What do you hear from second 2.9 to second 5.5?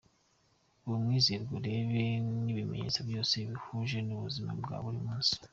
byose muhuje mu buzima bwa buri munsi.